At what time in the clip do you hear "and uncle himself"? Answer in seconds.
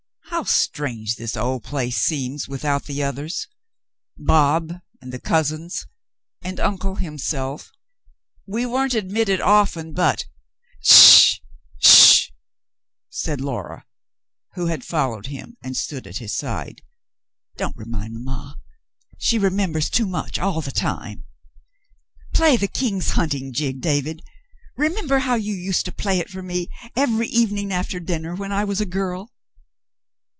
6.41-7.69